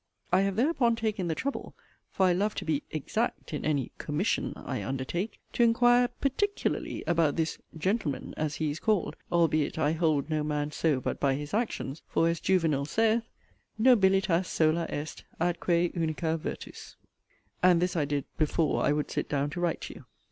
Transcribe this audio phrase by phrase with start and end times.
[0.33, 1.75] I have thereupon taken the trouble
[2.09, 7.35] (for I love to be 'exact' in any 'commission' I undertake) to inquire 'particularly' about
[7.35, 11.53] this 'gentleman,' as he is called (albeit I hold no man so but by his
[11.53, 13.29] actions: for, as Juvenal saith,
[13.79, 16.95] 'Nobilitas sola est, atque unica virtus')
[17.61, 20.05] And this I did 'before' I would sit down to write to you.